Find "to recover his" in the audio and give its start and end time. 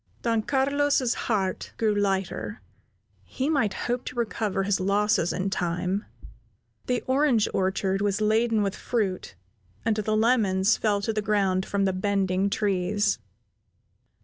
4.05-4.79